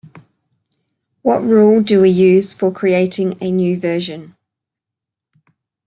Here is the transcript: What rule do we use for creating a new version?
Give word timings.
What 1.21 1.43
rule 1.43 1.83
do 1.83 2.01
we 2.01 2.09
use 2.09 2.55
for 2.55 2.71
creating 2.71 3.37
a 3.39 3.51
new 3.51 3.79
version? 3.79 4.35